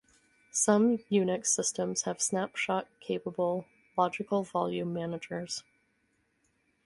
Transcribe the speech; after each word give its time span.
Some 0.51 0.97
Unix 1.11 1.45
systems 1.45 2.01
have 2.05 2.23
snapshot-capable 2.23 3.65
logical 3.95 4.41
volume 4.41 4.93
managers. 4.95 5.63